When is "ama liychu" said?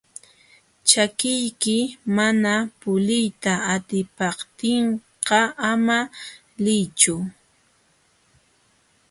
5.69-7.15